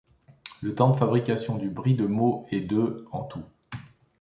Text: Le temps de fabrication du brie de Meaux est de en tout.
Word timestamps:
Le 0.63 0.73
temps 0.73 0.89
de 0.89 0.97
fabrication 0.97 1.59
du 1.59 1.69
brie 1.69 1.93
de 1.93 2.07
Meaux 2.07 2.47
est 2.49 2.61
de 2.61 3.05
en 3.11 3.23
tout. 3.23 3.43